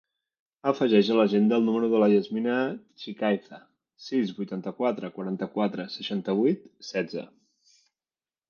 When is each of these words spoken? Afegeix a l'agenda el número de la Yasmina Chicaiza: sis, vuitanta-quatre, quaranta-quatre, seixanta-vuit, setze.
Afegeix 0.69 1.09
a 1.11 1.17
l'agenda 1.17 1.59
el 1.61 1.65
número 1.67 1.89
de 1.91 1.99
la 2.03 2.07
Yasmina 2.13 2.55
Chicaiza: 3.03 3.61
sis, 4.07 4.33
vuitanta-quatre, 4.39 5.13
quaranta-quatre, 5.19 5.89
seixanta-vuit, 5.99 6.69
setze. 6.93 7.29